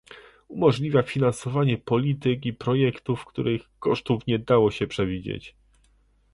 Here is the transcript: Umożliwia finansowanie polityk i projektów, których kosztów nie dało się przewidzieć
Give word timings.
Umożliwia 0.47 1.03
finansowanie 1.03 1.77
polityk 1.77 2.45
i 2.45 2.53
projektów, 2.53 3.25
których 3.25 3.69
kosztów 3.79 4.27
nie 4.27 4.39
dało 4.39 4.71
się 4.71 4.87
przewidzieć 4.87 5.55